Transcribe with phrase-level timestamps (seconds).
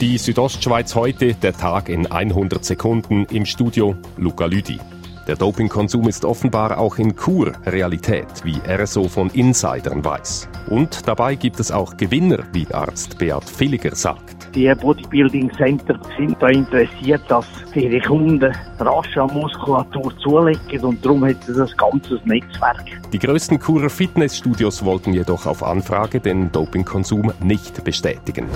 [0.00, 4.80] Die Südostschweiz heute, der Tag in 100 Sekunden im Studio Luca Lüdi.
[5.26, 10.48] Der Dopingkonsum ist offenbar auch in Chur Realität, wie RSO von Insidern weiß.
[10.70, 14.54] Und dabei gibt es auch Gewinner, wie Arzt Beat Villiger sagt.
[14.54, 17.44] Die Bodybuilding Center sind da interessiert, dass
[17.74, 22.86] ihre Kunden rasch an Muskulatur zulegen und darum hat es ein ganzes Netzwerk.
[23.12, 28.46] Die größten Churer Fitnessstudios wollten jedoch auf Anfrage den Dopingkonsum nicht bestätigen.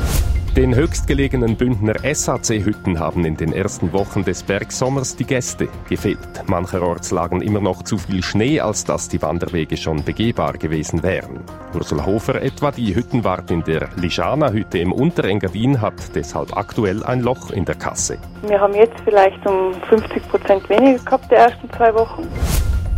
[0.56, 6.18] Den höchstgelegenen Bündner SAC-Hütten haben in den ersten Wochen des Bergsommers die Gäste gefehlt.
[6.46, 11.40] Mancherorts lagen immer noch zu viel Schnee, als dass die Wanderwege schon begehbar gewesen wären.
[11.74, 17.50] Ursula Hofer etwa, die Hüttenwart in der Lijana-Hütte im Unterengadin, hat deshalb aktuell ein Loch
[17.50, 18.18] in der Kasse.
[18.46, 22.28] Wir haben jetzt vielleicht um 50 Prozent weniger gehabt die ersten zwei Wochen.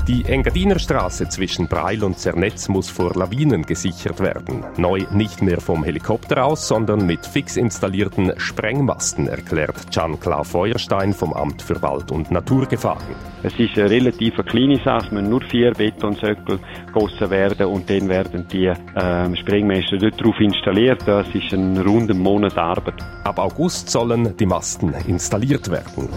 [0.09, 4.65] Die Engadiner Straße zwischen Breil und Zernetz muss vor Lawinen gesichert werden.
[4.77, 11.33] Neu nicht mehr vom Helikopter aus, sondern mit fix installierten Sprengmasten, erklärt Can-Klaus Feuerstein vom
[11.33, 13.17] Amt für Wald- und Naturgefahren.
[13.43, 18.09] Es ist eine relativ kleine Sache, es müssen nur vier Betonsöckel gegossen werden und dann
[18.09, 21.03] werden die ähm, Sprengmasten dort drauf installiert.
[21.05, 23.03] Das ist ein runder Monat Arbeit.
[23.25, 26.09] Ab August sollen die Masten installiert werden.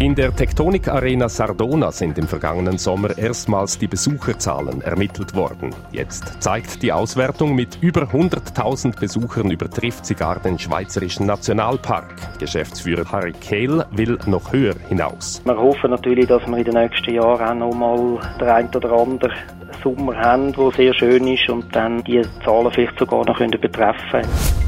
[0.00, 5.74] In der Tektonik Arena Sardona sind im vergangenen Sommer erstmals die Besucherzahlen ermittelt worden.
[5.90, 12.38] Jetzt zeigt die Auswertung mit über 100.000 Besuchern übertrifft sogar den Schweizerischen Nationalpark.
[12.38, 15.42] Geschäftsführer Harry Kehl will noch höher hinaus.
[15.44, 18.92] Wir hoffen natürlich, dass wir in den nächsten Jahren auch noch mal den ein oder
[18.92, 19.32] anderen
[19.82, 24.67] Sommer haben, der sehr schön ist und dann die Zahlen vielleicht sogar noch betreffen können.